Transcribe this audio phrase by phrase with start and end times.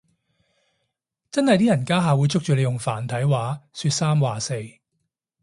[1.29, 4.55] 真係啲人家下會捉住你用繁體話說三話四